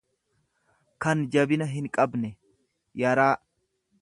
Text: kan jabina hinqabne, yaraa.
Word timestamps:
kan 1.05 1.21
jabina 1.35 1.69
hinqabne, 1.75 2.35
yaraa. 3.05 3.33